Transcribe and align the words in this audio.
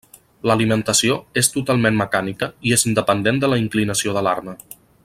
L'alimentació 0.51 1.17
és 1.41 1.49
totalment 1.57 1.99
mecànica 2.01 2.51
i 2.71 2.75
és 2.79 2.87
independent 2.93 3.43
de 3.45 3.53
la 3.55 3.61
inclinació 3.67 4.17
de 4.19 4.29
l'arma. 4.29 4.61